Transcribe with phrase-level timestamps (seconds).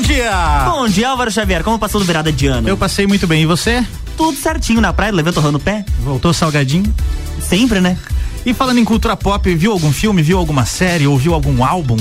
[0.00, 0.64] bom dia!
[0.64, 1.62] Bom dia, Álvaro Xavier.
[1.62, 2.68] Como passou do virada de ano?
[2.68, 3.42] Eu passei muito bem.
[3.42, 3.84] E você?
[4.16, 5.84] Tudo certinho na praia, levei torrando o pé.
[6.00, 6.92] Voltou salgadinho?
[7.40, 7.96] Sempre, né?
[8.44, 11.96] E falando em cultura pop, viu algum filme, viu alguma série, ouviu algum álbum?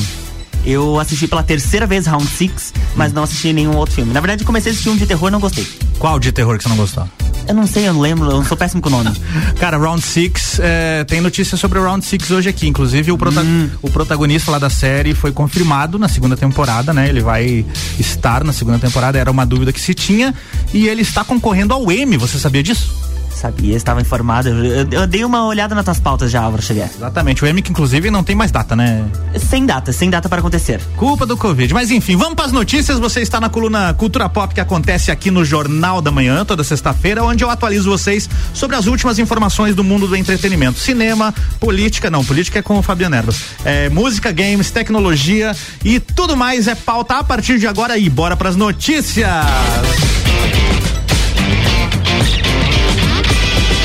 [0.69, 4.13] Eu assisti pela terceira vez Round Six, mas não assisti nenhum outro filme.
[4.13, 5.67] Na verdade, comecei a assistir um de terror e não gostei.
[5.97, 7.09] Qual de terror que você não gostou?
[7.47, 9.11] Eu não sei, eu não lembro, eu sou péssimo com o nome.
[9.59, 12.67] Cara, Round Six é, tem notícia sobre o Round Six hoje aqui.
[12.67, 13.67] Inclusive, o, prota hum.
[13.81, 17.09] o protagonista lá da série foi confirmado na segunda temporada, né?
[17.09, 17.65] Ele vai
[17.97, 20.35] estar na segunda temporada, era uma dúvida que se tinha.
[20.71, 22.93] E ele está concorrendo ao M, você sabia disso?
[23.39, 24.49] Sabia, estava informado.
[24.49, 26.89] Eu, eu, dei uma olhada nas tuas pautas já, Álvaro Xavier.
[26.93, 27.41] Exatamente.
[27.41, 29.05] O M que inclusive não tem mais data, né?
[29.37, 30.81] Sem data, sem data para acontecer.
[30.97, 31.73] Culpa do Covid.
[31.73, 32.99] Mas enfim, vamos para as notícias.
[32.99, 37.23] Você está na coluna Cultura Pop que acontece aqui no Jornal da Manhã, toda sexta-feira,
[37.23, 40.77] onde eu atualizo vocês sobre as últimas informações do mundo do entretenimento.
[40.77, 43.41] Cinema, política, não, política é com o Fabiano Erbas.
[43.63, 48.35] É, música, games, tecnologia e tudo mais é pauta a partir de agora e bora
[48.35, 49.29] para as notícias.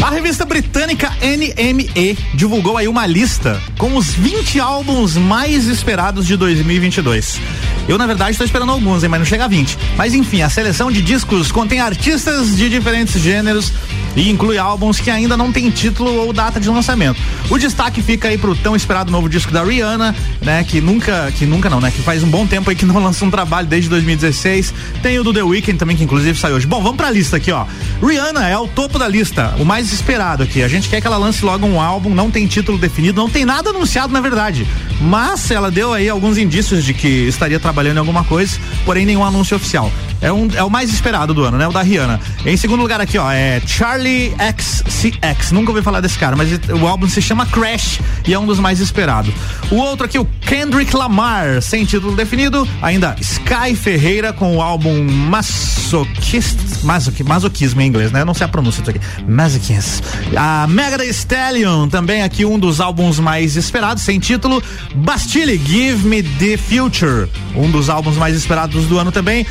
[0.04, 6.36] A revista britânica NME divulgou aí uma lista com os 20 álbuns mais esperados de
[6.36, 7.40] 2022.
[7.88, 9.78] Eu, na verdade, estou esperando alguns, hein, mas não chega a 20.
[9.96, 13.72] Mas enfim, a seleção de discos contém artistas de diferentes gêneros
[14.16, 17.20] e inclui álbuns que ainda não tem título ou data de lançamento.
[17.50, 21.46] O destaque fica aí pro tão esperado novo disco da Rihanna, né, que nunca, que
[21.46, 23.88] nunca não, né, que faz um bom tempo aí que não lança um trabalho desde
[23.88, 24.74] 2016.
[25.02, 26.66] Tem o do The Weeknd também que inclusive saiu hoje.
[26.66, 27.66] Bom, vamos pra lista aqui, ó.
[28.02, 30.62] Rihanna é o topo da lista, o mais esperado aqui.
[30.62, 33.44] A gente quer que ela lance logo um álbum, não tem título definido, não tem
[33.44, 34.66] nada anunciado na verdade.
[35.00, 39.24] Mas ela deu aí alguns indícios de que estaria trabalhando em alguma coisa, porém nenhum
[39.24, 39.90] anúncio oficial.
[40.24, 41.68] É, um, é o mais esperado do ano, né?
[41.68, 42.18] O da Rihanna.
[42.46, 45.52] Em segundo lugar aqui, ó, é Charlie XCX.
[45.52, 48.58] Nunca ouvi falar desse cara, mas o álbum se chama Crash e é um dos
[48.58, 49.34] mais esperados.
[49.70, 52.66] O outro aqui, o Kendrick Lamar, sem título definido.
[52.80, 58.24] Ainda Sky Ferreira com o álbum Masochist, Masoch, Masoquismo em inglês, né?
[58.24, 59.22] Não sei a pronúncia disso aqui.
[59.28, 60.02] Masochist.
[60.34, 64.62] A Mega The Stallion, também aqui um dos álbuns mais esperados, sem título.
[64.94, 69.46] Bastille, Give Me The Future, um dos álbuns mais esperados do ano também.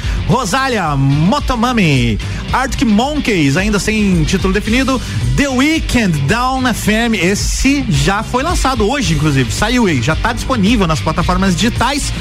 [0.63, 2.17] Rosália, Motomami,
[2.53, 5.01] Arctic Monkeys, ainda sem título definido.
[5.35, 10.87] The Weekend, Down FM, esse já foi lançado hoje, inclusive, saiu aí, já está disponível
[10.87, 12.13] nas plataformas digitais.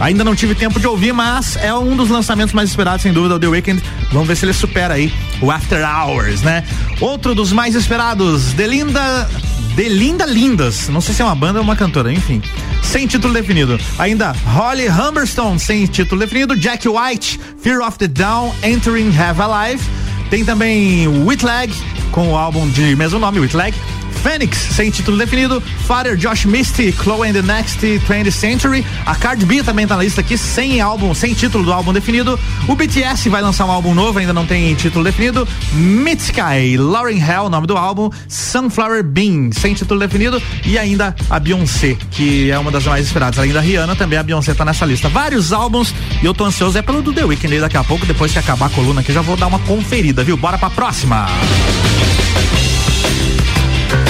[0.00, 3.36] Ainda não tive tempo de ouvir, mas é um dos lançamentos mais esperados, sem dúvida,
[3.36, 3.80] o The Weeknd.
[4.10, 6.64] Vamos ver se ele supera aí o After Hours, né?
[7.00, 9.28] Outro dos mais esperados, Delinda
[9.74, 10.88] de Linda Lindas.
[10.88, 12.40] Não sei se é uma banda ou uma cantora, enfim.
[12.82, 13.78] Sem título definido.
[13.98, 16.56] Ainda Holly Humberstone, sem título definido.
[16.56, 19.82] Jack White, Fear of the Down, Entering Have Alive.
[20.30, 21.72] Tem também Whitlag,
[22.10, 23.76] com o álbum de mesmo nome, Whitlag.
[24.18, 25.62] Phoenix, sem título definido.
[25.86, 28.84] Father Josh Misty, Chloe and the Next 20th Century.
[29.06, 32.38] A Card B também tá na lista aqui, sem álbum, sem título do álbum definido.
[32.68, 35.46] O BTS vai lançar um álbum novo, ainda não tem título definido.
[35.72, 38.10] Mitski, Lauren Hell, nome do álbum.
[38.28, 40.42] Sunflower Bean, sem título definido.
[40.64, 43.38] E ainda a Beyoncé, que é uma das mais esperadas.
[43.38, 45.08] Além da Rihanna, também a Beyoncé tá nessa lista.
[45.08, 48.32] Vários álbuns e eu tô ansioso é pelo do The Weeknd daqui a pouco, depois
[48.32, 50.36] que acabar a coluna aqui, já vou dar uma conferida, viu?
[50.36, 51.26] Bora pra próxima.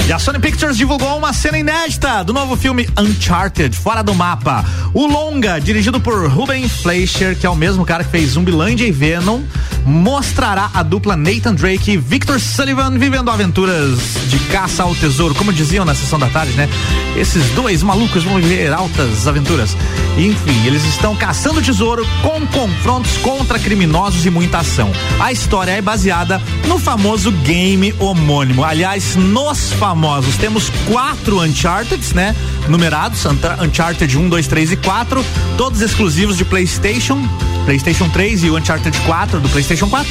[0.06, 4.62] E a Sony Pictures divulgou uma cena inédita do novo filme Uncharted, Fora do Mapa.
[4.92, 8.92] O longa, dirigido por Ruben Fleischer, que é o mesmo cara que fez Zumbilândia e
[8.92, 9.40] Venom,
[9.84, 15.52] mostrará a dupla Nathan Drake e Victor Sullivan vivendo aventuras de caça ao tesouro, como
[15.52, 16.68] diziam na sessão da tarde, né?
[17.16, 19.76] Esses dois malucos vão viver altas aventuras.
[20.16, 24.90] Enfim, eles estão caçando tesouro com confrontos contra criminosos e muita ação.
[25.20, 28.64] A história é baseada no famoso game homônimo.
[28.64, 32.34] Aliás, nos famosos temos quatro Uncharted, né?
[32.68, 33.24] Numerados,
[33.60, 35.24] Uncharted 1, 2, 3 e 4,
[35.56, 37.22] todos exclusivos de PlayStation,
[37.64, 40.10] PlayStation 3 e o Uncharted 4 do PlayStation 4.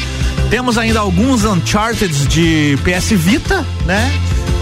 [0.49, 4.11] Temos ainda alguns Uncharted de PS Vita, né?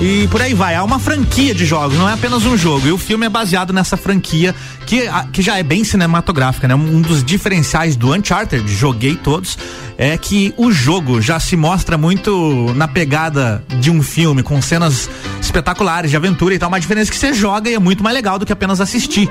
[0.02, 0.74] E por aí vai.
[0.74, 2.88] É uma franquia de jogos, não é apenas um jogo.
[2.88, 4.56] E o filme é baseado nessa franquia
[4.88, 6.74] que, que já é bem cinematográfica, né?
[6.74, 9.58] Um dos diferenciais do Uncharted, joguei todos,
[9.98, 15.08] é que o jogo já se mostra muito na pegada de um filme, com cenas
[15.40, 16.70] espetaculares de aventura e tal.
[16.70, 19.30] Uma diferença é que você joga e é muito mais legal do que apenas assistir.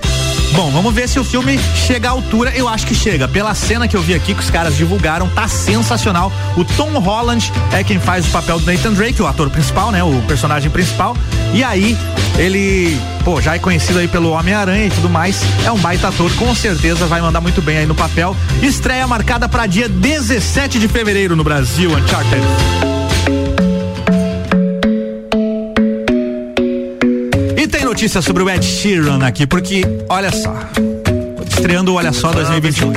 [0.53, 2.53] Bom, vamos ver se o filme chega à altura.
[2.55, 3.29] Eu acho que chega.
[3.29, 6.33] Pela cena que eu vi aqui que os caras divulgaram, tá sensacional.
[6.57, 10.03] O Tom Holland é quem faz o papel do Nathan Drake, o ator principal, né?
[10.03, 11.17] O personagem principal.
[11.55, 11.97] E aí,
[12.37, 15.41] ele, pô, já é conhecido aí pelo Homem-Aranha e tudo mais.
[15.65, 18.37] É um baita ator, com certeza vai mandar muito bem aí no papel.
[18.63, 22.90] Estreia marcada para dia 17 de fevereiro no Brasil, Uncharted.
[28.01, 30.57] Notícia sobre o Ed Sheeran aqui, porque, olha só.
[31.61, 32.93] Estreando, olha só, 2021.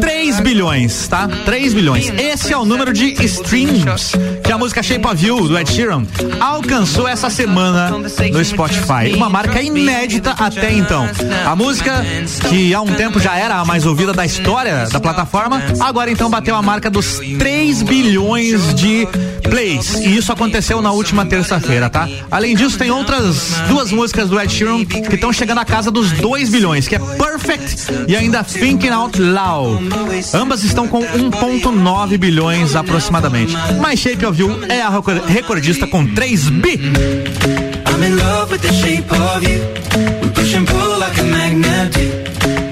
[0.00, 1.26] 3 bilhões, tá?
[1.44, 2.12] 3 bilhões.
[2.16, 4.12] Esse é o número de streams
[4.44, 6.04] que a música Shape of You, do Ed Sheeran,
[6.38, 9.12] alcançou essa semana no Spotify.
[9.16, 11.08] Uma marca inédita até então.
[11.44, 12.04] A música,
[12.48, 16.30] que há um tempo já era a mais ouvida da história da plataforma, agora então
[16.30, 19.08] bateu a marca dos 3 bilhões de
[19.50, 19.94] plays.
[19.96, 22.08] E isso aconteceu na última terça-feira, tá?
[22.30, 26.11] Além disso, tem outras duas músicas do Ed Sheeran que estão chegando à casa dos
[26.20, 29.88] 2 bilhões, que é Perfect e ainda Thinking Out Loud.
[30.34, 33.54] Ambas estão com 1,9 bilhões aproximadamente.
[33.80, 34.90] Mas Shape of You é a
[35.26, 36.80] recordista com 3 bi.
[38.02, 39.60] I'm in love with the shape of you.
[40.22, 41.96] We push and pull like a magnet.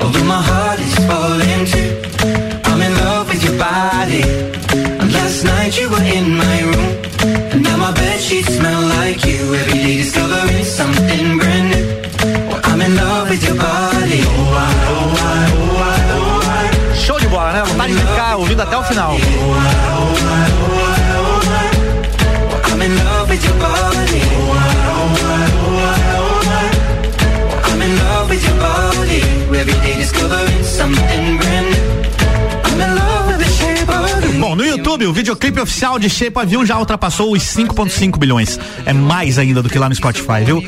[0.03, 2.01] Although my heart is falling too.
[2.65, 4.23] I'm in love with your body.
[4.99, 6.97] And last night you were in my room.
[7.53, 9.55] And now my bed sheets smell like you.
[9.55, 11.70] Every day discovering something brand new.
[12.81, 14.23] I'm in love with your body.
[14.25, 16.95] Oh, I, oh, I, oh, I, oh, I.
[16.95, 17.63] Show de bola, né?
[17.63, 19.13] Vontade de ficar ouvindo até o final.
[22.73, 24.23] I'm in love with your body.
[24.33, 27.71] Oh, I, oh, I, oh, I, oh, I.
[27.71, 29.21] I'm in love with your body.
[29.61, 31.50] Every day discovering something brand
[34.61, 38.61] no YouTube, o videoclipe oficial de Shape You já ultrapassou os 5,5 bilhões.
[38.85, 40.63] É mais ainda do que lá no Spotify, viu?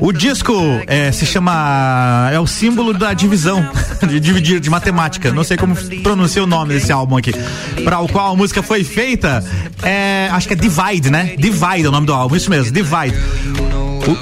[0.00, 0.52] O disco
[0.88, 2.28] é, se chama.
[2.32, 3.64] É o símbolo da divisão,
[4.08, 5.32] de dividir, de matemática.
[5.32, 7.32] Não sei como pronunciar o nome desse álbum aqui.
[7.84, 9.44] Para o qual a música foi feita.
[9.80, 11.36] É, acho que é Divide, né?
[11.38, 13.16] Divide é o nome do álbum, isso mesmo, Divide.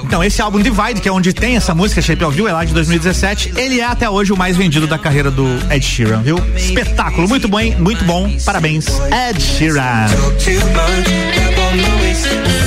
[0.05, 2.65] Então, esse álbum Divide, que é onde tem essa música Shape of You, é lá
[2.65, 6.39] de 2017, ele é até hoje o mais vendido da carreira do Ed Sheeran, viu?
[6.57, 7.77] Espetáculo, muito bom, hein?
[7.79, 8.31] muito bom.
[8.45, 8.87] Parabéns,
[9.29, 10.07] Ed Sheeran.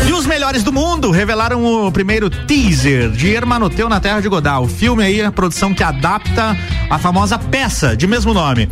[0.08, 4.64] E os melhores do mundo revelaram o primeiro teaser de Hermanoteu na Terra de Godal.
[4.64, 6.58] O filme aí, a produção que adapta
[6.90, 8.70] a famosa peça de mesmo nome.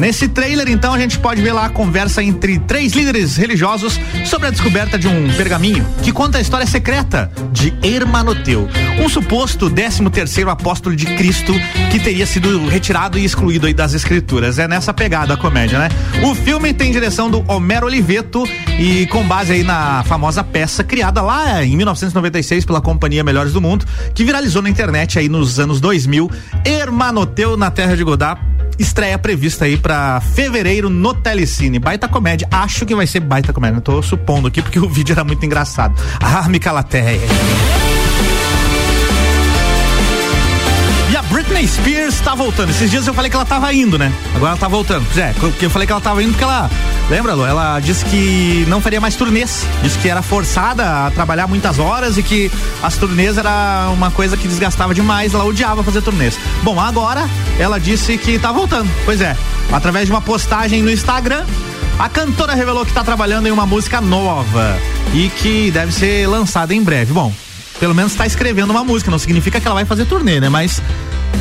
[0.00, 4.48] Nesse trailer, então, a gente pode ver lá a conversa entre três líderes religiosos sobre
[4.48, 8.66] a descoberta de um pergaminho que conta a história secreta de Hermanoteu,
[8.98, 11.52] um suposto 13 terceiro apóstolo de Cristo
[11.92, 14.58] que teria sido retirado e excluído das escrituras.
[14.58, 15.90] É nessa pegada a comédia, né?
[16.22, 18.44] O filme tem direção do Homero Oliveto
[18.78, 23.60] e com base aí na famosa peça criada lá em 1996 pela companhia Melhores do
[23.60, 26.30] Mundo, que viralizou na internet aí nos anos 2000,
[26.64, 28.38] Hermanoteu na Terra de Godá
[28.80, 29.76] estreia prevista aí
[30.20, 31.78] fevereiro no Telecine.
[31.78, 32.46] Baita comédia.
[32.50, 33.74] Acho que vai ser baita comédia.
[33.74, 36.00] Não tô supondo aqui porque o vídeo era muito engraçado.
[36.20, 37.20] Ah, Micalateia.
[41.30, 42.70] Britney Spears tá voltando.
[42.70, 44.12] Esses dias eu falei que ela tava indo, né?
[44.34, 45.06] Agora ela tá voltando.
[45.16, 46.68] É, porque eu falei que ela tava indo porque ela.
[47.08, 47.46] Lembra, Lu?
[47.46, 49.64] Ela disse que não faria mais turnês.
[49.82, 52.50] Disse que era forçada a trabalhar muitas horas e que
[52.82, 55.32] as turnês era uma coisa que desgastava demais.
[55.32, 56.36] Ela odiava fazer turnês.
[56.64, 57.28] Bom, agora
[57.58, 58.90] ela disse que tá voltando.
[59.04, 59.36] Pois é.
[59.72, 61.44] Através de uma postagem no Instagram,
[61.96, 64.76] a cantora revelou que está trabalhando em uma música nova
[65.14, 67.12] e que deve ser lançada em breve.
[67.12, 67.32] Bom,
[67.78, 70.48] pelo menos está escrevendo uma música, não significa que ela vai fazer turnê, né?
[70.48, 70.82] Mas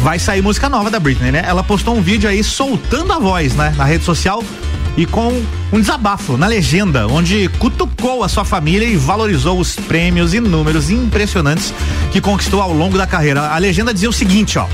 [0.01, 1.44] vai sair música nova da Britney, né?
[1.45, 3.74] Ela postou um vídeo aí soltando a voz, né?
[3.77, 4.44] Na rede social
[4.97, 5.41] e com
[5.71, 10.89] um desabafo na legenda, onde cutucou a sua família e valorizou os prêmios e números
[10.89, 11.74] impressionantes
[12.12, 13.50] que conquistou ao longo da carreira.
[13.50, 14.68] A legenda dizia o seguinte, ó.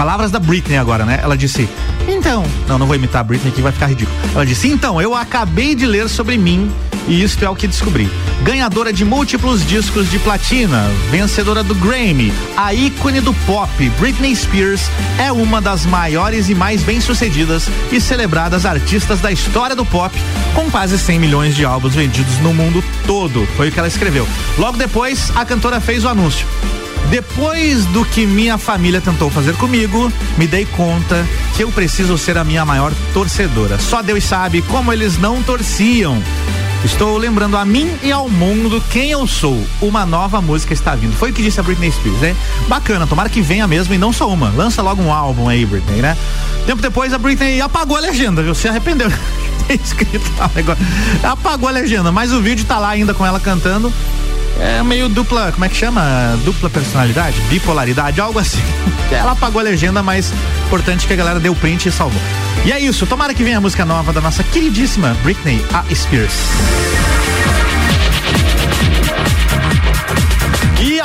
[0.00, 1.20] Palavras da Britney agora, né?
[1.22, 1.68] Ela disse:
[2.08, 2.42] Então.
[2.66, 4.16] Não, não vou imitar a Britney que vai ficar ridículo.
[4.34, 6.72] Ela disse: Então, eu acabei de ler sobre mim
[7.06, 8.10] e isto é o que descobri.
[8.42, 14.88] Ganhadora de múltiplos discos de platina, vencedora do Grammy, a ícone do pop, Britney Spears,
[15.18, 20.18] é uma das maiores e mais bem-sucedidas e celebradas artistas da história do pop,
[20.54, 23.46] com quase 100 milhões de álbuns vendidos no mundo todo.
[23.54, 24.26] Foi o que ela escreveu.
[24.56, 26.46] Logo depois, a cantora fez o anúncio.
[27.10, 31.26] Depois do que minha família tentou fazer comigo, me dei conta
[31.56, 33.80] que eu preciso ser a minha maior torcedora.
[33.80, 36.22] Só Deus sabe como eles não torciam.
[36.84, 39.60] Estou lembrando a mim e ao mundo quem eu sou.
[39.82, 41.14] Uma nova música está vindo.
[41.16, 42.36] Foi o que disse a Britney Spears, né?
[42.68, 44.48] Bacana, tomara que venha mesmo e não só uma.
[44.50, 46.16] Lança logo um álbum aí, Britney, né?
[46.64, 48.54] Tempo depois a Britney apagou a legenda, viu?
[48.54, 49.10] Se arrependeu.
[49.68, 50.84] escrito lá negócio.
[51.22, 53.92] Apagou a legenda, mas o vídeo tá lá ainda com ela cantando.
[54.60, 56.38] É meio dupla, como é que chama?
[56.44, 57.40] Dupla personalidade?
[57.48, 58.62] Bipolaridade, algo assim.
[59.10, 60.32] Ela apagou a legenda, mas
[60.66, 62.20] importante que a galera deu print e salvou.
[62.64, 65.82] E é isso, tomara que venha a música nova da nossa queridíssima Britney A.
[65.94, 66.34] Spears.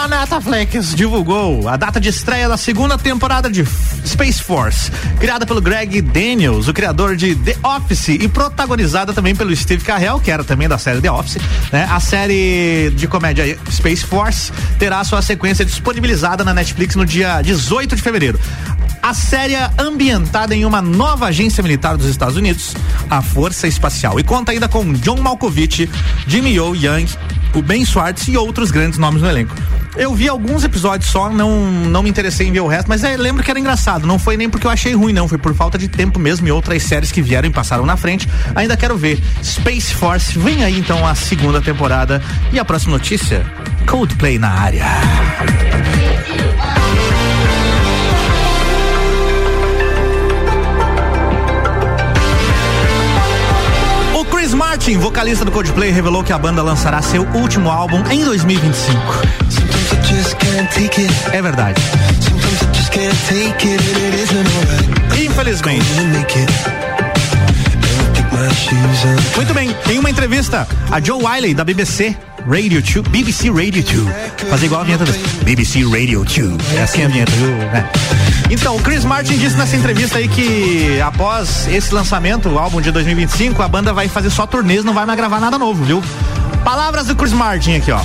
[0.05, 3.65] A Netflix divulgou a data de estreia da segunda temporada de
[4.05, 9.55] Space Force, criada pelo Greg Daniels, o criador de The Office e protagonizada também pelo
[9.55, 11.39] Steve Carell, que era também da série The Office.
[11.71, 11.87] Né?
[11.89, 17.95] A série de comédia Space Force terá sua sequência disponibilizada na Netflix no dia 18
[17.95, 18.39] de fevereiro.
[19.05, 22.73] A série é ambientada em uma nova agência militar dos Estados Unidos,
[23.07, 25.87] a Força Espacial, e conta ainda com John Malkovich,
[26.25, 27.05] Jimmy O Young,
[27.53, 29.53] o Ben Schwartz e outros grandes nomes no elenco.
[29.95, 33.15] Eu vi alguns episódios só, não, não me interessei em ver o resto, mas é,
[33.15, 34.07] lembro que era engraçado.
[34.07, 35.27] Não foi nem porque eu achei ruim, não.
[35.27, 38.27] Foi por falta de tempo mesmo e outras séries que vieram e passaram na frente.
[38.55, 39.21] Ainda quero ver.
[39.43, 42.23] Space Force, vem aí então a segunda temporada.
[42.51, 43.45] E a próxima notícia:
[43.85, 44.85] Coldplay na área.
[54.85, 58.95] Martin, vocalista do Coldplay, revelou que a banda lançará seu último álbum em 2025.
[61.33, 61.81] É verdade.
[65.19, 65.83] Infelizmente.
[69.35, 72.15] Muito bem, em uma entrevista, a Joe Wiley da BBC
[72.47, 74.51] Radio 2, BBC Radio 2.
[74.51, 75.17] Fazer igual a vinheta desse.
[75.43, 76.77] BBC Radio 2.
[76.77, 77.49] É assim a vinheta, viu?
[77.49, 78.24] É.
[78.49, 82.91] Então, o Chris Martin disse nessa entrevista aí que após esse lançamento, o álbum de
[82.91, 86.03] 2025, a banda vai fazer só turnês, não vai mais gravar nada novo, viu?
[86.63, 88.01] Palavras do Chris Martin aqui, ó.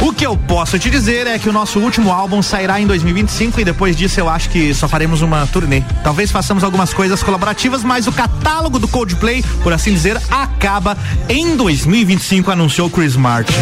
[0.00, 3.60] O que eu posso te dizer é que o nosso último álbum sairá em 2025
[3.60, 5.82] e depois disso eu acho que só faremos uma turnê.
[6.04, 10.96] Talvez façamos algumas coisas colaborativas, mas o catálogo do Coldplay, por assim dizer, acaba
[11.28, 13.54] em 2025, anunciou Chris Martin.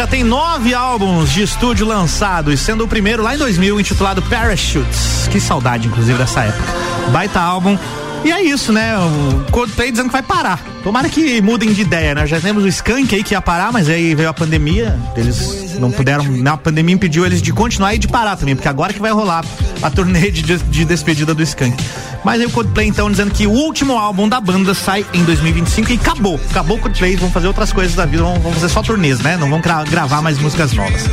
[0.00, 5.28] Já tem nove álbuns de estúdio lançados, sendo o primeiro lá em 2000 intitulado Parachutes.
[5.30, 6.72] Que saudade, inclusive, dessa época.
[7.12, 7.76] Baita álbum.
[8.24, 8.96] E é isso, né?
[8.98, 10.60] O Coldplay dizendo que vai parar.
[10.82, 12.26] Tomara que mudem de ideia, né?
[12.26, 14.98] Já temos o Skank aí que ia parar, mas aí veio a pandemia.
[15.16, 16.24] Eles não puderam.
[16.24, 19.44] Na pandemia impediu eles de continuar e de parar também, porque agora que vai rolar
[19.82, 21.82] a turnê de, de despedida do Skank.
[22.22, 25.92] Mas aí o Coldplay então dizendo que o último álbum da banda sai em 2025
[25.92, 26.38] e acabou.
[26.50, 29.38] Acabou o Coldplay, vão fazer outras coisas da vida, vão, vão fazer só turnês, né?
[29.38, 31.04] Não vão gra gravar mais músicas novas.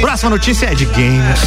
[0.00, 1.40] Próxima notícia é de games.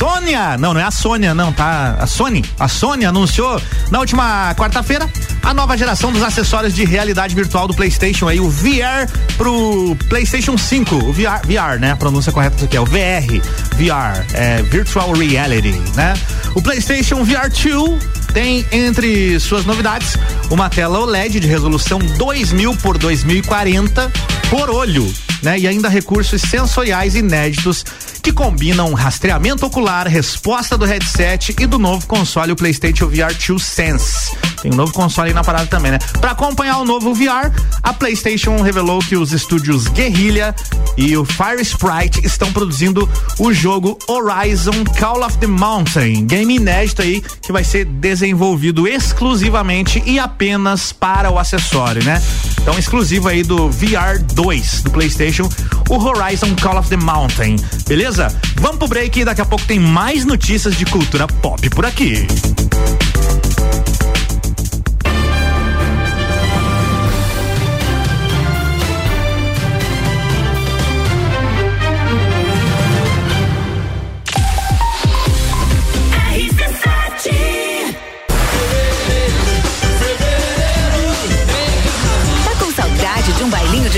[0.00, 1.94] Sônia, não, não é a Sônia, não, tá?
[2.00, 5.06] A Sony, a Sony anunciou na última quarta-feira
[5.42, 10.56] a nova geração dos acessórios de realidade virtual do PlayStation aí, o VR pro PlayStation
[10.56, 11.92] 5, o VR, VR, né?
[11.92, 13.42] A pronúncia correta aqui é o VR,
[13.76, 16.14] VR, é Virtual Reality, né?
[16.54, 18.02] O PlayStation VR 2
[18.32, 20.16] tem entre suas novidades
[20.50, 24.10] uma tela OLED de resolução 2000 por 2040
[24.48, 25.58] por olho, né?
[25.58, 27.84] E ainda recursos sensoriais inéditos
[28.22, 33.62] que combinam rastreamento ocular, resposta do headset e do novo console, o PlayStation VR 2
[33.62, 34.49] Sense.
[34.62, 35.98] Tem um novo console aí na parada também, né?
[36.20, 37.50] Para acompanhar o novo VR,
[37.82, 40.54] a PlayStation revelou que os estúdios Guerrilla
[40.96, 47.02] e o Fire Sprite estão produzindo o jogo Horizon Call of the Mountain, game inédito
[47.02, 52.22] aí que vai ser desenvolvido exclusivamente e apenas para o acessório, né?
[52.60, 55.48] Então exclusivo aí do VR 2 do PlayStation,
[55.88, 57.56] o Horizon Call of the Mountain.
[57.88, 58.28] Beleza?
[58.56, 62.26] Vamos pro break e daqui a pouco tem mais notícias de cultura pop por aqui.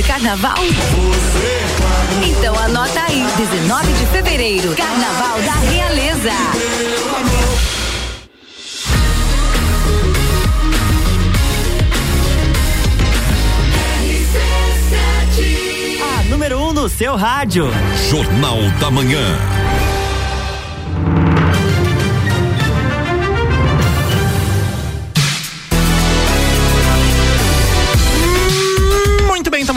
[0.03, 0.55] De carnaval?
[2.27, 6.31] Então anota aí, 19 de fevereiro, Carnaval da Realeza.
[16.03, 17.71] A número 1 um no seu rádio.
[18.11, 19.62] Jornal da Manhã.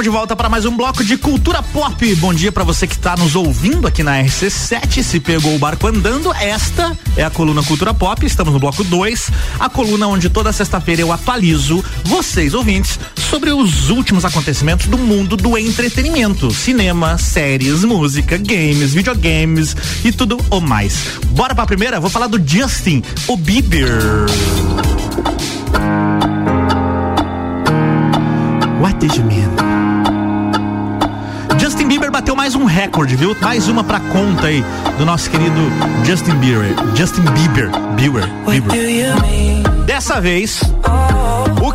[0.05, 2.15] De volta para mais um bloco de cultura pop.
[2.17, 5.01] Bom dia para você que está nos ouvindo aqui na RC7.
[5.01, 8.23] Se pegou o barco andando, esta é a coluna Cultura Pop.
[8.23, 13.89] Estamos no bloco 2, a coluna onde toda sexta-feira eu atualizo vocês ouvintes sobre os
[13.89, 21.17] últimos acontecimentos do mundo do entretenimento, cinema, séries, música, games, videogames e tudo o mais.
[21.31, 21.99] Bora para a primeira?
[21.99, 24.27] Vou falar do Justin, o Bieber.
[28.79, 29.44] What did you mean?
[32.45, 33.35] Mais um recorde, viu?
[33.41, 34.63] Mais uma pra conta aí
[34.99, 35.59] do nosso querido
[36.03, 36.75] Justin Bieber.
[36.95, 37.71] Justin Bieber.
[37.95, 38.27] Bieber.
[38.45, 39.85] Bieber.
[39.85, 40.61] Dessa vez,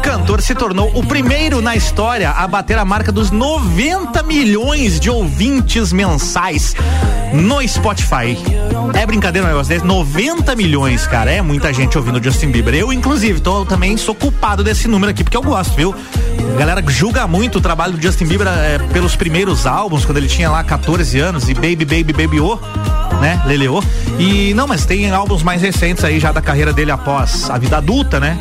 [0.01, 5.11] cantor se tornou o primeiro na história a bater a marca dos 90 milhões de
[5.11, 6.75] ouvintes mensais
[7.33, 8.37] no Spotify.
[8.95, 9.85] É brincadeira um negócio desse?
[9.85, 11.31] 90 milhões, cara.
[11.31, 12.75] É muita gente ouvindo Justin Bieber.
[12.75, 15.95] Eu, inclusive, tô, também sou culpado desse número aqui, porque eu gosto, viu?
[16.55, 20.29] A galera julga muito o trabalho do Justin Bieber é, pelos primeiros álbuns, quando ele
[20.29, 22.59] tinha lá 14 anos, e Baby, Baby, Baby, Oh,
[23.21, 23.41] né?
[23.47, 23.83] Leleô.
[24.19, 27.77] E não, mas tem álbuns mais recentes aí já da carreira dele após a vida
[27.77, 28.39] adulta, né?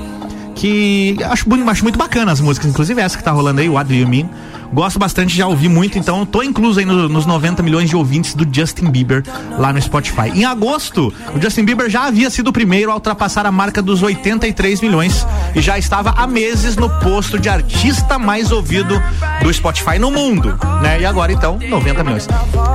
[0.60, 3.96] Que acho, acho muito bacana as músicas, inclusive essa que tá rolando aí, What Do
[3.96, 4.30] You Mean?
[4.72, 8.36] Gosto bastante, já ouvi muito, então tô incluso aí no, nos 90 milhões de ouvintes
[8.36, 9.24] do Justin Bieber
[9.58, 10.30] lá no Spotify.
[10.34, 14.04] Em agosto, o Justin Bieber já havia sido o primeiro a ultrapassar a marca dos
[14.04, 19.02] 83 milhões e já estava há meses no posto de artista mais ouvido
[19.42, 21.02] do Spotify no mundo, né?
[21.02, 22.28] E agora então, 90 milhões.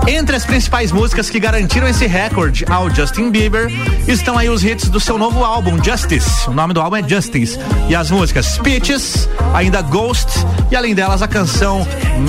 [0.08, 3.68] Entre as principais músicas que garantiram esse recorde ao Justin Bieber
[4.08, 6.48] estão aí os hits do seu novo álbum Justice.
[6.48, 7.58] O nome do álbum é Justice
[7.88, 10.28] e as músicas Speeches, ainda Ghost
[10.70, 11.83] e além delas a canção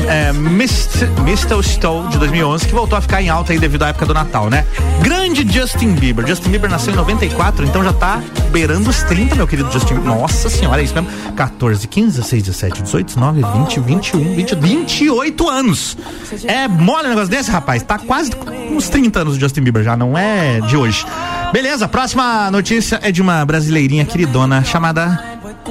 [0.07, 4.05] é, Mist, Mistletoe de 2011, que voltou a ficar em alta aí devido à época
[4.05, 4.65] do Natal, né?
[5.01, 6.25] Grande Justin Bieber.
[6.27, 8.21] Justin Bieber nasceu em 94, então já tá
[8.51, 11.09] beirando os 30, meu querido Justin Nossa senhora, é isso mesmo.
[11.35, 15.97] 14, 15, 16, 17, 18, 19, 20, 21, 20, 28 anos.
[16.45, 17.83] É mole um negócio desse, rapaz.
[17.83, 18.31] Tá quase
[18.71, 21.05] uns 30 anos o Justin Bieber já, não é de hoje.
[21.51, 25.23] Beleza, próxima notícia é de uma brasileirinha queridona chamada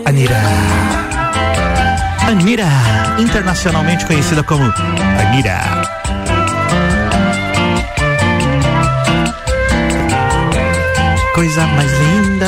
[0.04, 1.13] Anira.
[2.26, 2.66] Anira,
[3.18, 5.60] internacionalmente conhecida como Anira.
[11.34, 12.46] Coisa mais linda.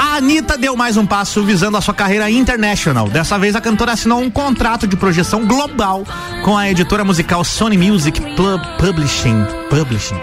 [0.00, 3.08] A Anitta deu mais um passo visando a sua carreira international.
[3.08, 6.04] Dessa vez, a cantora assinou um contrato de projeção global
[6.44, 8.18] com a editora musical Sony Music
[8.78, 9.44] Publishing.
[9.68, 10.18] Publishing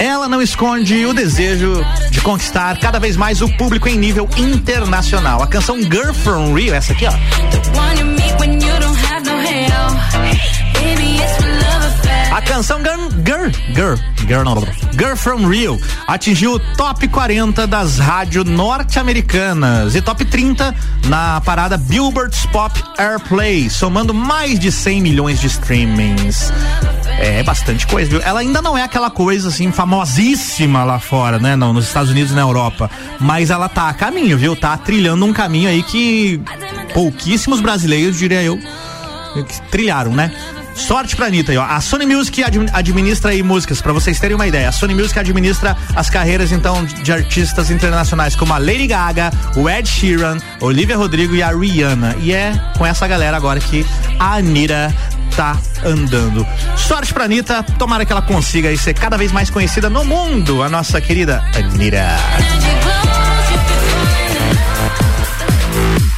[0.00, 5.42] ela não esconde o desejo de conquistar cada vez mais o público em nível internacional.
[5.42, 7.12] A canção Girl From Rio, essa aqui, ó.
[12.34, 13.96] A canção Girl, Girl, Girl,
[14.26, 14.44] Girl,
[14.92, 20.74] Girl From Rio atingiu o top 40 das rádios norte-americanas e top 30
[21.06, 26.52] na parada Billboard's Pop Airplay, somando mais de 100 milhões de streamings.
[27.18, 28.20] É bastante coisa, viu?
[28.22, 31.56] Ela ainda não é aquela coisa assim famosíssima lá fora, né?
[31.56, 32.90] Não, nos Estados Unidos e na Europa.
[33.20, 34.56] Mas ela tá a caminho, viu?
[34.56, 36.40] Tá trilhando um caminho aí que
[36.94, 38.58] pouquíssimos brasileiros, diria eu,
[39.70, 40.32] trilharam, né?
[40.74, 41.64] Sorte pra Anitta aí, ó.
[41.64, 44.68] A Sony Music administra aí músicas, pra vocês terem uma ideia.
[44.68, 49.68] A Sony Music administra as carreiras, então, de artistas internacionais como a Lady Gaga, o
[49.68, 52.16] Ed Sheeran, Olivia Rodrigo e a Rihanna.
[52.20, 53.86] E é com essa galera agora que
[54.18, 54.94] a Anitta
[55.36, 56.46] tá andando.
[56.76, 60.62] Sorte pra Anitta, tomara que ela consiga aí ser cada vez mais conhecida no mundo,
[60.62, 63.39] a nossa querida Anitta.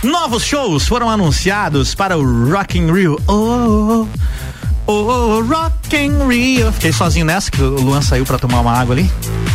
[0.03, 3.21] Novos shows foram anunciados para o Rock in Rio.
[3.29, 4.07] Oh,
[4.87, 6.73] oh, oh, Rock in Rio.
[6.73, 9.09] Fiquei sozinho nessa, que o Luan saiu para tomar uma água ali.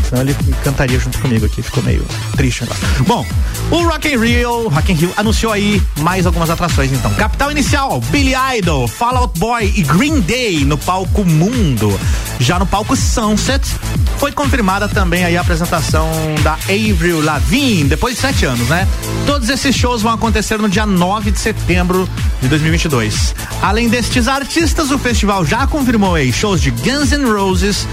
[0.08, 2.80] Senão ele cantaria junto comigo aqui, ficou meio triste agora.
[3.06, 3.26] Bom,
[3.72, 7.14] o Rock in Rio, Rock in Rio anunciou aí mais algumas atrações então.
[7.16, 12.00] Capital Inicial, Billy Idol, Fall Out Boy e Green Day no palco Mundo.
[12.40, 13.68] Já no palco Sunset,
[14.18, 16.10] foi confirmada também aí a apresentação
[16.44, 18.88] da Avril Lavigne, depois de sete anos, né?
[19.26, 22.08] Todos esses shows vão acontecer no dia 9 de setembro
[22.42, 23.36] de 2022.
[23.62, 27.88] Além destes artistas, o festival já confirmou aí shows de Guns N' Roses,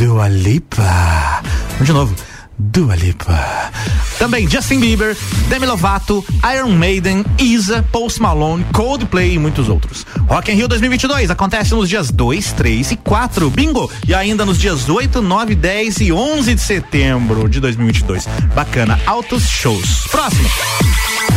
[0.00, 1.42] Dua Lipa.
[1.82, 2.14] De novo.
[2.58, 3.70] Dua Lipa.
[4.18, 5.14] Também Justin Bieber,
[5.50, 6.24] Demi Lovato,
[6.56, 10.06] Iron Maiden, Isa, Post Malone, Coldplay e muitos outros.
[10.26, 13.90] Rock in Rio 2022 acontece nos dias 2, 3 e 4, bingo!
[14.08, 18.26] E ainda nos dias 8, 9, 10 e 11 de setembro de 2022.
[18.54, 20.06] Bacana, altos shows.
[20.10, 20.48] Próximo.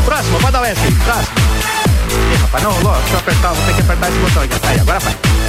[0.06, 0.80] Próximo, pode dar o S.
[1.04, 1.36] Próximo.
[2.32, 2.96] Ih, rapaz, não, rolou.
[2.96, 4.68] Deixa eu apertar, vou ter que apertar esse botão aqui.
[4.68, 5.43] Aí, agora vai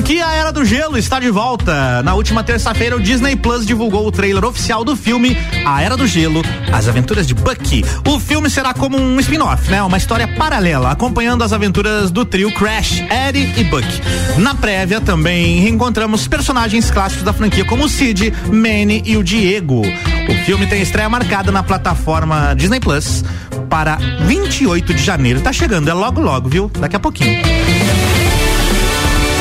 [0.00, 2.02] franquia Era do Gelo está de volta.
[2.02, 6.06] Na última terça-feira, o Disney Plus divulgou o trailer oficial do filme A Era do
[6.06, 7.84] Gelo, As Aventuras de Bucky.
[8.08, 9.82] O filme será como um spin-off, né?
[9.82, 13.86] Uma história paralela, acompanhando as aventuras do trio Crash, Eddie e Buck.
[14.38, 19.82] Na prévia, também reencontramos personagens clássicos da franquia, como o Sid, Manny e o Diego.
[19.82, 23.22] O filme tem estreia marcada na plataforma Disney Plus
[23.68, 25.42] para 28 de janeiro.
[25.42, 26.70] Tá chegando, é logo logo, viu?
[26.80, 27.38] Daqui a pouquinho.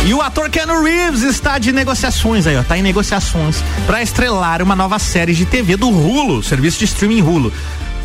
[0.05, 2.63] E o ator Keanu Reeves está de negociações aí, ó.
[2.63, 7.21] Tá em negociações para estrelar uma nova série de TV do Hulu, serviço de streaming
[7.21, 7.53] Hulu.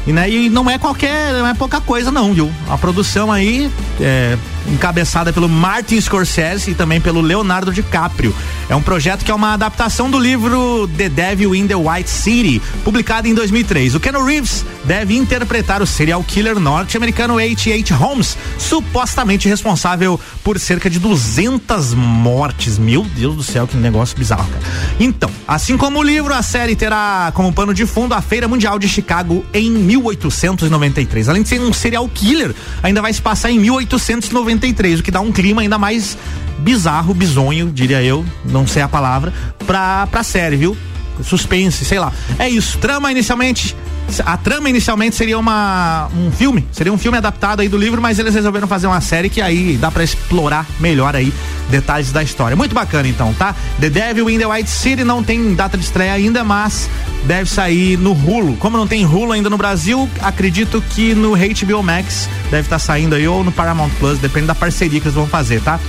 [0.06, 2.52] E, né, e não é qualquer, não é pouca coisa não, viu?
[2.68, 8.34] A produção aí é, encabeçada pelo Martin Scorsese e também pelo Leonardo DiCaprio.
[8.68, 12.62] É um projeto que é uma adaptação do livro The Devil in the White City,
[12.82, 13.94] publicado em 2003.
[13.94, 17.94] O Ken Reeves deve interpretar o serial killer norte-americano H.H.
[17.94, 22.78] Holmes, supostamente responsável por cerca de 200 mortes.
[22.78, 24.64] Meu Deus do céu, que negócio bizarro, cara.
[24.98, 28.78] Então, assim como o livro, a série terá como pano de fundo a Feira Mundial
[28.78, 31.28] de Chicago em 1893.
[31.28, 35.20] Além de ser um serial killer, ainda vai se passar em 1893, o que dá
[35.20, 36.16] um clima ainda mais
[36.58, 39.32] bizarro, bizonho, diria eu, não sei a palavra,
[39.66, 40.76] pra, pra série, viu?
[41.22, 42.12] Suspense, sei lá.
[42.38, 42.78] É isso.
[42.78, 43.76] Trama inicialmente
[44.24, 48.18] a trama inicialmente seria uma um filme, seria um filme adaptado aí do livro, mas
[48.18, 51.32] eles resolveram fazer uma série que aí dá para explorar melhor aí
[51.70, 52.56] detalhes da história.
[52.56, 53.54] Muito bacana então, tá?
[53.80, 56.88] The Devil in the White City não tem data de estreia ainda, mas
[57.24, 58.56] deve sair no Hulu.
[58.56, 62.78] Como não tem Hulu ainda no Brasil, acredito que no HBO Max deve estar tá
[62.78, 65.80] saindo aí ou no Paramount Plus, depende da parceria que eles vão fazer, tá?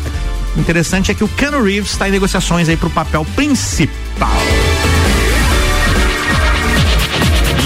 [0.58, 4.32] Interessante é que o Keanu Reeves está em negociações aí pro papel principal.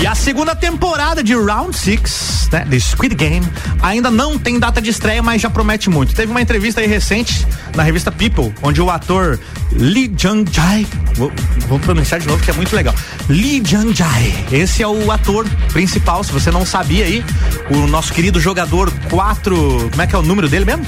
[0.10, 3.48] A segunda temporada de Round Six, né, The Squid Game,
[3.80, 6.15] ainda não tem data de estreia, mas já promete muito.
[6.15, 7.45] Teve uma entrevista aí recente
[7.76, 9.39] na revista People, onde o ator
[9.72, 11.32] Lee Jung-jae, vou,
[11.67, 12.95] vou, pronunciar de novo que é muito legal.
[13.30, 17.24] Lee Jung-jae, esse é o ator principal, se você não sabia aí,
[17.69, 20.88] o nosso querido jogador 4, como é que é o número dele mesmo?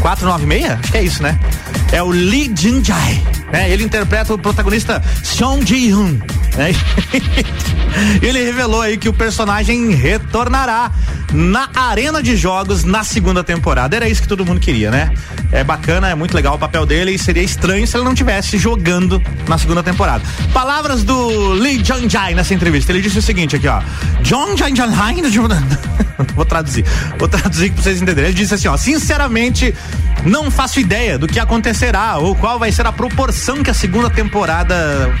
[0.00, 0.70] 496?
[0.70, 1.38] Acho que é isso, né?
[1.92, 3.22] É o Lee Jung-jae,
[3.52, 3.70] né?
[3.70, 6.18] Ele interpreta o protagonista Song Ji-hyun,
[6.56, 6.72] né?
[8.22, 10.90] Ele revelou aí que o personagem retornará
[11.32, 13.96] na arena de jogos na segunda temporada.
[13.96, 15.12] Era isso que todo mundo queria, né?
[15.52, 18.58] É bacana, é muito legal o papel dele e seria estranho se ele não tivesse
[18.58, 20.24] jogando na segunda temporada.
[20.52, 22.92] Palavras do Lee Jung-jae nessa entrevista.
[22.92, 23.80] Ele disse o seguinte aqui, ó.
[24.22, 25.22] John Jung Jae
[26.34, 26.84] Vou traduzir.
[27.18, 28.30] Vou traduzir para vocês entenderem.
[28.30, 29.74] Ele disse assim, ó, sinceramente,
[30.24, 34.10] não faço ideia do que acontecerá ou qual vai ser a proporção que a segunda
[34.10, 35.12] temporada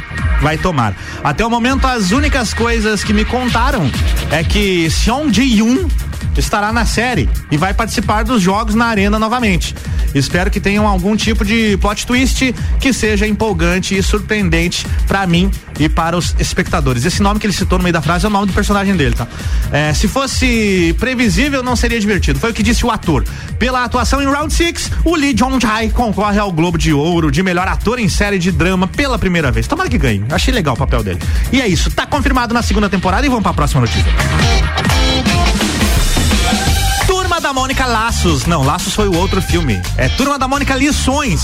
[0.42, 0.94] vai tomar.
[1.22, 3.90] Até o momento, as únicas coisas que me contaram
[4.30, 5.88] é que Seong Ji-yoon
[6.36, 9.74] estará na série e vai participar dos jogos na arena novamente.
[10.14, 15.50] Espero que tenham algum tipo de plot twist que seja empolgante e surpreendente para mim
[15.78, 17.04] e para os espectadores.
[17.04, 19.14] Esse nome que ele citou no meio da frase é o nome do personagem dele,
[19.14, 19.26] tá?
[19.72, 22.38] É, se fosse previsível, não seria divertido.
[22.38, 23.24] Foi o que disse o ator.
[23.58, 27.66] Pela atuação em Round Six, o Lee Jong-jae concorre ao Globo de Ouro de melhor
[27.66, 29.66] ator em série de drama pela primeira vez.
[29.66, 30.24] Tomara que ganhe.
[30.30, 31.18] Achei legal o papel dele.
[31.52, 31.90] E é isso.
[31.90, 34.12] Tá confirmado na segunda temporada e vamos para a próxima notícia.
[37.44, 38.46] Da Mônica Laços.
[38.46, 39.78] Não, Laços foi o outro filme.
[39.98, 41.42] É Turma da Mônica Lições.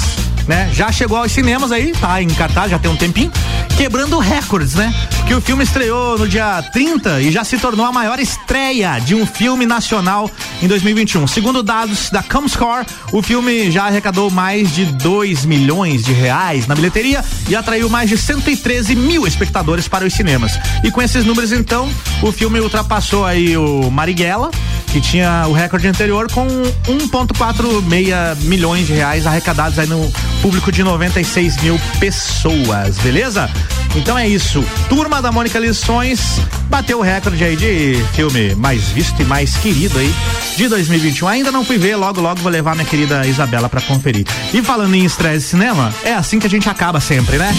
[0.48, 0.70] Né?
[0.72, 3.30] Já chegou aos cinemas aí, tá em cartaz, já tem um tempinho,
[3.76, 4.92] quebrando recordes, né?
[5.28, 9.14] Que o filme estreou no dia 30 e já se tornou a maior estreia de
[9.14, 10.30] um filme nacional
[10.62, 11.26] em 2021.
[11.26, 16.74] Segundo dados da Comscore, o filme já arrecadou mais de 2 milhões de reais na
[16.74, 20.58] bilheteria e atraiu mais de 113 mil espectadores para os cinemas.
[20.82, 21.88] E com esses números, então,
[22.22, 24.50] o filme ultrapassou aí o Marighella,
[24.90, 30.10] que tinha o recorde anterior com 1,46 milhões de reais arrecadados aí no
[30.42, 33.48] público de 96 mil pessoas, beleza?
[33.94, 34.64] Então é isso.
[34.88, 39.98] Turma da Mônica Lições bateu o recorde aí de filme mais visto e mais querido
[39.98, 40.12] aí
[40.56, 41.28] de 2021.
[41.28, 44.26] Ainda não fui ver, logo logo vou levar minha querida Isabela para conferir.
[44.52, 47.54] E falando em estresse cinema, é assim que a gente acaba sempre, né?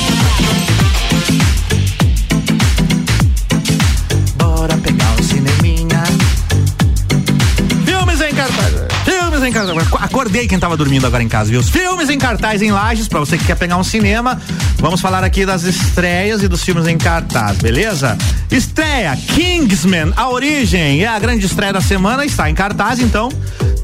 [9.41, 10.03] Filmes em cartaz.
[10.03, 11.59] Acordei quem tava dormindo agora em casa, viu?
[11.59, 14.39] Os filmes em cartaz em Lages, pra você que quer pegar um cinema.
[14.77, 18.17] Vamos falar aqui das estreias e dos filmes em cartaz, beleza?
[18.51, 21.03] Estreia Kingsman, a origem.
[21.03, 23.29] É a grande estreia da semana, está em cartaz, então.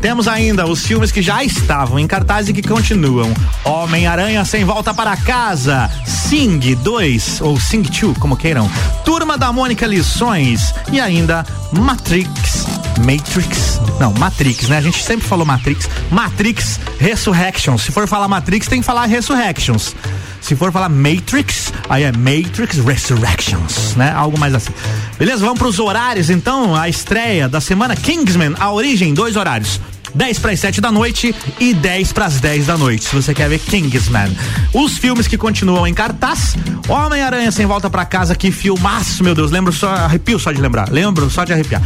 [0.01, 3.33] Temos ainda os filmes que já estavam em cartaz e que continuam.
[3.63, 5.89] Homem-Aranha sem volta para casa.
[6.05, 8.69] Sing 2 ou Sing 2, como queiram.
[9.03, 11.43] Turma da Mônica Lições e ainda
[11.73, 12.67] Matrix
[12.97, 13.79] Matrix.
[13.99, 14.77] Não, Matrix, né?
[14.77, 15.89] A gente sempre falou Matrix.
[16.11, 17.81] Matrix Resurrections.
[17.81, 19.95] Se for falar Matrix, tem que falar Resurrections.
[20.41, 24.11] Se for falar Matrix, aí é Matrix Resurrections, né?
[24.11, 24.71] Algo mais assim.
[25.17, 25.43] Beleza?
[25.43, 26.75] Vamos para os horários, então.
[26.75, 29.79] A estreia da semana Kingsman, a origem, dois horários.
[30.17, 33.35] 10 para as 7 da noite e 10 para as 10 da noite, se você
[33.35, 34.35] quer ver Kingsman.
[34.73, 36.55] Os filmes que continuam em cartaz:
[36.89, 40.89] Homem-Aranha sem volta para casa, que filmaço, meu Deus, lembro só, arrepio só de lembrar,
[40.89, 41.83] lembro só de arrepiar.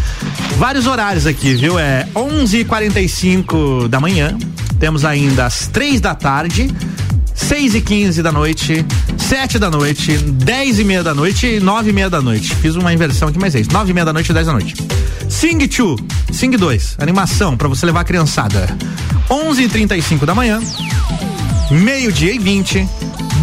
[0.58, 1.78] Vários horários aqui, viu?
[1.78, 4.38] É 11:45 da manhã,
[4.80, 6.74] temos ainda às 3 da tarde,
[7.36, 8.86] 6 e 15 da noite,
[9.17, 12.56] 7 da noite, 10 e meia da noite e 9 e meia da noite.
[12.56, 13.74] Fiz uma inversão aqui, mas é isso.
[13.74, 15.00] 9 e meia da noite e 10 da noite.
[15.32, 15.96] Sing 2,
[16.34, 18.67] Sing 2, animação para você levar a criançada.
[19.30, 20.60] 11 e 35 da manhã,
[21.72, 22.88] meio-dia e 20,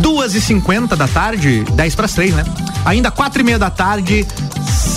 [0.00, 2.44] 2 e 50 da tarde, 10 para as 3, né?
[2.84, 4.26] Ainda 4 e meia da tarde,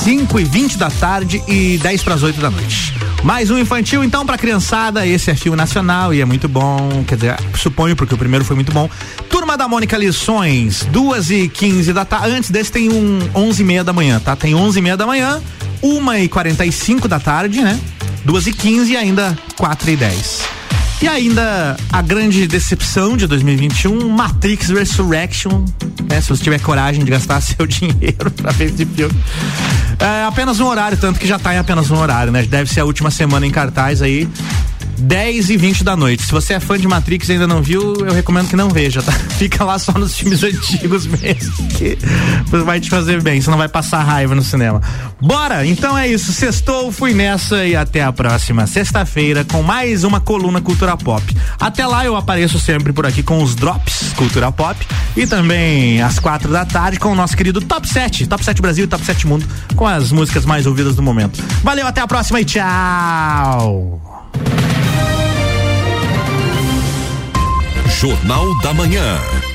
[0.04, 2.94] 5 e 20 da tarde e 10 para as 8 da noite.
[3.24, 5.08] Mais um infantil, então, pra criançada.
[5.08, 7.04] Esse é filme nacional e é muito bom.
[7.08, 8.90] Quer dizer, suponho, porque o primeiro foi muito bom.
[9.30, 12.32] Turma da Mônica Lições, duas e quinze da tarde.
[12.32, 14.36] Antes desse tem um onze e meia da manhã, tá?
[14.36, 15.40] Tem onze e meia da manhã,
[15.82, 17.80] uma e quarenta e cinco da tarde, né?
[18.24, 20.42] Duas e quinze e ainda quatro e dez.
[21.02, 25.66] E ainda a grande decepção de 2021, Matrix Resurrection.
[26.08, 29.16] Né, se você tiver coragem de gastar seu dinheiro pra ver esse filme.
[30.00, 32.44] É apenas um horário, tanto que já tá em apenas um horário, né?
[32.44, 34.30] Deve ser a última semana em cartaz aí.
[35.02, 36.24] 10 e 20 da noite.
[36.24, 39.02] Se você é fã de Matrix e ainda não viu, eu recomendo que não veja,
[39.02, 39.12] tá?
[39.38, 41.98] Fica lá só nos filmes antigos mesmo, que
[42.64, 44.82] vai te fazer bem, você não vai passar raiva no cinema.
[45.20, 45.66] Bora!
[45.66, 50.62] Então é isso, sextou, fui nessa e até a próxima sexta-feira com mais uma coluna
[50.62, 51.24] Cultura Pop.
[51.60, 54.78] Até lá eu apareço sempre por aqui com os Drops Cultura Pop
[55.16, 58.86] e também às quatro da tarde com o nosso querido Top 7, Top 7 Brasil
[58.86, 61.44] e Top 7 Mundo, com as músicas mais ouvidas do momento.
[61.64, 64.11] Valeu, até a próxima e tchau!
[68.02, 69.51] Jornal da Manhã.